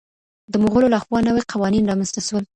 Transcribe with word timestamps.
د 0.51 0.53
مغولو 0.63 0.91
لخوا 0.93 1.19
نوي 1.27 1.41
قوانین 1.51 1.83
رامنځته 1.89 2.21
سول. 2.27 2.43